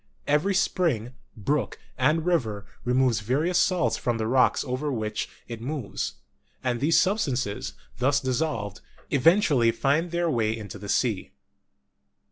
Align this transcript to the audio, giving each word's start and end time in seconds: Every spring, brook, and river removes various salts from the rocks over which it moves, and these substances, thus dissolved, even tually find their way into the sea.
Every 0.25 0.55
spring, 0.55 1.13
brook, 1.37 1.77
and 1.95 2.25
river 2.25 2.65
removes 2.83 3.19
various 3.19 3.59
salts 3.59 3.97
from 3.97 4.17
the 4.17 4.25
rocks 4.25 4.63
over 4.63 4.91
which 4.91 5.29
it 5.47 5.61
moves, 5.61 6.15
and 6.63 6.79
these 6.79 6.99
substances, 6.99 7.73
thus 7.99 8.19
dissolved, 8.19 8.81
even 9.11 9.41
tually 9.41 9.71
find 9.71 10.09
their 10.09 10.27
way 10.27 10.57
into 10.57 10.79
the 10.79 10.89
sea. 10.89 11.33